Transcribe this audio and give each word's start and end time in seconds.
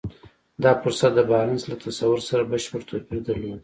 دا 0.63 0.71
فرصت 0.81 1.11
د 1.15 1.19
بارنس 1.29 1.63
له 1.69 1.75
تصور 1.85 2.19
سره 2.29 2.47
بشپړ 2.51 2.81
توپير 2.89 3.21
درلود. 3.27 3.59